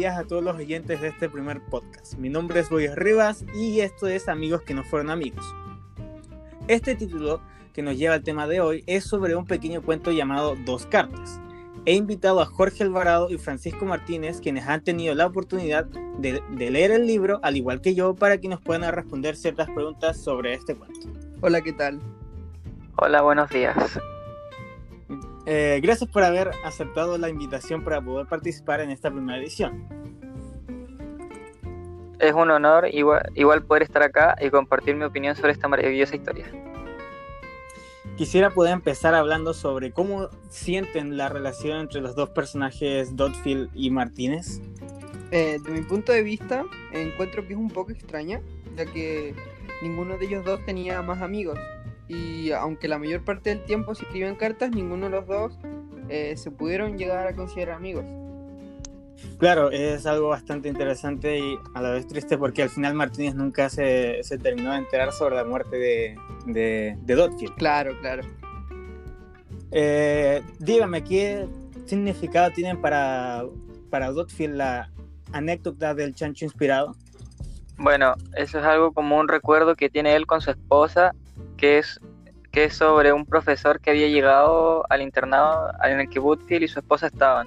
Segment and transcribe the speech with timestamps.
[0.00, 2.14] días a todos los oyentes de este primer podcast.
[2.14, 5.44] Mi nombre es Boy Rivas y esto es Amigos que no fueron amigos.
[6.68, 7.42] Este título
[7.74, 11.38] que nos lleva al tema de hoy es sobre un pequeño cuento llamado Dos Cartas.
[11.84, 16.70] He invitado a Jorge Alvarado y Francisco Martínez, quienes han tenido la oportunidad de, de
[16.70, 20.54] leer el libro, al igual que yo, para que nos puedan responder ciertas preguntas sobre
[20.54, 21.10] este cuento.
[21.42, 22.00] Hola, ¿qué tal?
[22.96, 24.00] Hola, buenos días.
[25.52, 29.84] Eh, gracias por haber aceptado la invitación para poder participar en esta primera edición.
[32.20, 36.14] Es un honor igual, igual poder estar acá y compartir mi opinión sobre esta maravillosa
[36.14, 36.46] historia.
[38.16, 43.90] Quisiera poder empezar hablando sobre cómo sienten la relación entre los dos personajes, Dotfield y
[43.90, 44.60] Martínez.
[45.32, 48.40] Eh, de mi punto de vista, encuentro que es un poco extraña,
[48.76, 49.34] ya que
[49.82, 51.58] ninguno de ellos dos tenía más amigos
[52.10, 55.58] y aunque la mayor parte del tiempo se escribían cartas, ninguno de los dos
[56.08, 58.04] eh, se pudieron llegar a considerar amigos.
[59.38, 63.70] Claro, es algo bastante interesante y a la vez triste porque al final Martínez nunca
[63.70, 66.16] se, se terminó de enterar sobre la muerte de,
[66.46, 67.54] de, de Dotfield.
[67.54, 68.22] Claro, claro.
[69.70, 71.46] Eh, dígame, ¿qué
[71.86, 73.44] significado tienen para,
[73.88, 74.90] para Dotfield la
[75.32, 76.96] anécdota del chancho inspirado?
[77.76, 81.14] Bueno, eso es algo como un recuerdo que tiene él con su esposa
[81.60, 82.00] que es,
[82.50, 86.68] que es sobre un profesor que había llegado al internado en el que Woodfield y
[86.68, 87.46] su esposa estaban.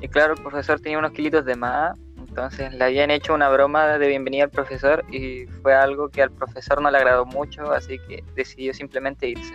[0.00, 3.96] Y claro, el profesor tenía unos kilitos de más, entonces le habían hecho una broma
[3.96, 7.98] de bienvenida al profesor y fue algo que al profesor no le agradó mucho, así
[8.08, 9.54] que decidió simplemente irse.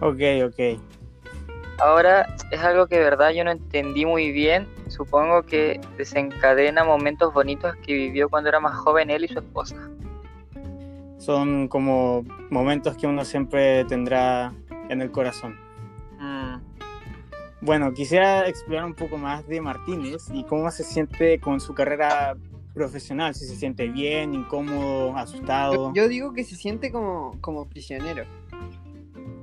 [0.00, 0.80] Ok, ok.
[1.78, 4.66] Ahora es algo que de verdad yo no entendí muy bien.
[4.88, 9.76] Supongo que desencadena momentos bonitos que vivió cuando era más joven él y su esposa
[11.26, 14.54] son como momentos que uno siempre tendrá
[14.88, 15.58] en el corazón.
[16.20, 16.60] Mm.
[17.62, 22.36] Bueno, quisiera explorar un poco más de Martínez y cómo se siente con su carrera
[22.74, 25.92] profesional, si se siente bien, incómodo, asustado.
[25.94, 28.24] Yo, digo que se siente como, como prisionero.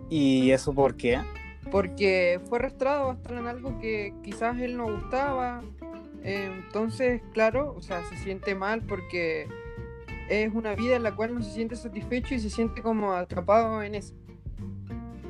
[0.09, 1.19] ¿Y eso por qué?
[1.69, 5.61] Porque fue arrastrado a estar en algo que quizás él no gustaba.
[6.23, 9.49] entonces, claro, o sea, se siente mal porque
[10.29, 13.81] es una vida en la cual no se siente satisfecho y se siente como atrapado
[13.81, 14.13] en eso.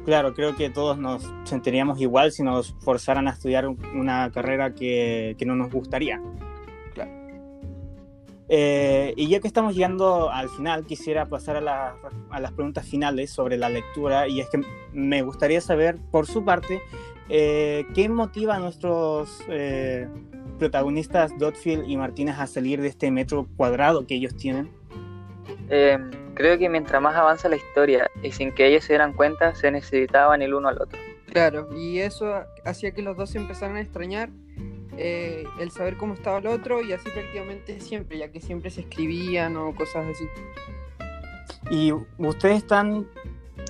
[0.06, 5.36] Claro, creo que todos nos sentiríamos igual si nos forzaran a estudiar una carrera que,
[5.38, 6.22] que no nos gustaría.
[6.94, 7.12] Claro.
[8.50, 11.96] Eh, y ya que estamos llegando al final, quisiera pasar a,
[12.30, 14.28] a, las preguntas finales sobre la lectura.
[14.28, 14.62] Y es que
[14.92, 16.82] me gustaría saber, por su parte,
[17.30, 20.08] eh, qué motiva a nuestros eh,
[20.60, 24.70] protagonistas, Dotfield y Martínez, a salir de este metro cuadrado que ellos tienen.
[25.70, 25.98] Eh,
[26.34, 29.72] creo que mientras más avanza la historia y sin que ellos se dieran cuenta, se
[29.72, 31.00] necesitaban el uno al otro.
[31.28, 34.30] Claro, y eso hacía que los dos se empezaran a extrañar,
[34.98, 38.82] eh, el saber cómo estaba el otro y así prácticamente siempre, ya que siempre se
[38.82, 40.26] escribían o cosas así.
[41.72, 43.08] ¿Y ustedes están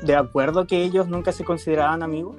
[0.03, 2.35] de acuerdo que ellos nunca se consideraban amigos?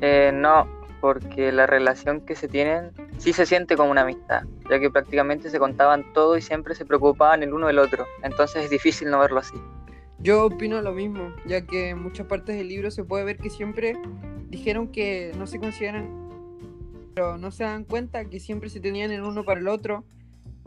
[0.00, 0.66] Eh, no,
[1.00, 5.50] porque la relación que se tienen sí se siente como una amistad, ya que prácticamente
[5.50, 9.18] se contaban todo y siempre se preocupaban el uno del otro, entonces es difícil no
[9.18, 9.56] verlo así.
[10.20, 13.50] Yo opino lo mismo, ya que en muchas partes del libro se puede ver que
[13.50, 13.96] siempre
[14.48, 16.08] dijeron que no se consideran,
[17.14, 20.04] pero no se dan cuenta que siempre se tenían el uno para el otro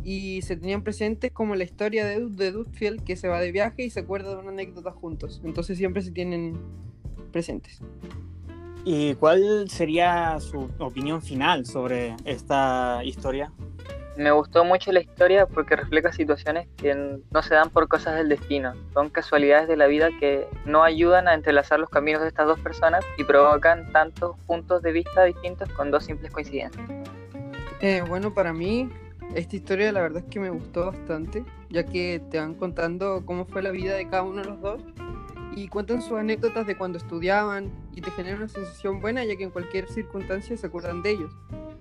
[0.04, 3.90] y se tenían presentes como la historia de, de que se va de viaje y
[3.90, 6.58] se acuerda de una anécdota juntos, entonces siempre se tienen
[7.32, 7.82] presentes.
[8.84, 13.52] ¿Y cuál sería su opinión final sobre esta historia?
[14.18, 18.28] Me gustó mucho la historia porque refleja situaciones que no se dan por cosas del
[18.28, 22.46] destino, son casualidades de la vida que no ayudan a entrelazar los caminos de estas
[22.46, 26.86] dos personas y provocan tantos puntos de vista distintos con dos simples coincidencias.
[27.80, 28.90] Eh, bueno, para mí
[29.34, 33.46] esta historia la verdad es que me gustó bastante, ya que te van contando cómo
[33.46, 34.82] fue la vida de cada uno de los dos
[35.56, 39.44] y cuentan sus anécdotas de cuando estudiaban y te generan una sensación buena ya que
[39.44, 41.32] en cualquier circunstancia se acuerdan de ellos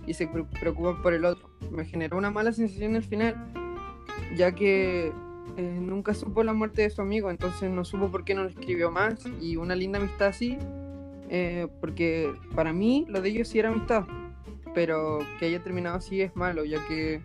[0.07, 1.51] y se preocupan por el otro.
[1.71, 3.37] Me generó una mala sensación al final
[4.37, 5.13] ya que
[5.57, 8.51] eh, nunca supo la muerte de su amigo, entonces no supo por qué no le
[8.51, 10.59] escribió más y una linda amistad así,
[11.29, 14.05] eh, porque para mí lo de ellos sí era amistad,
[14.75, 17.21] pero que haya terminado así es malo ya que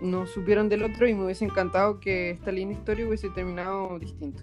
[0.00, 4.42] no supieron del otro y me hubiese encantado que esta linda historia hubiese terminado distinto.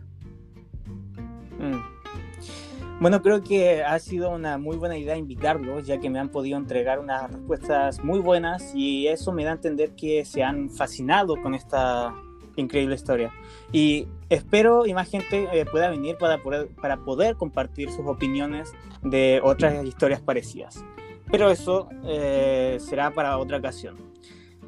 [3.04, 6.58] Bueno, creo que ha sido una muy buena idea invitarlos, ya que me han podido
[6.58, 11.36] entregar unas respuestas muy buenas y eso me da a entender que se han fascinado
[11.36, 12.16] con esta
[12.56, 13.34] increíble historia.
[13.74, 18.72] Y espero y más gente eh, pueda venir para poder, para poder compartir sus opiniones
[19.02, 20.82] de otras historias parecidas.
[21.30, 23.98] Pero eso eh, será para otra ocasión.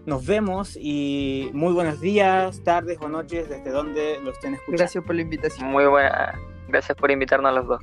[0.05, 4.77] Nos vemos y muy buenos días, tardes o noches desde donde lo estén escuchando.
[4.77, 5.71] Gracias por la invitación.
[5.71, 6.37] Muy buena.
[6.67, 7.81] Gracias por invitarnos a los dos.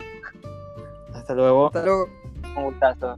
[1.23, 1.67] Hasta luego.
[1.67, 2.09] Hasta luego.
[2.57, 3.17] Un gustazo.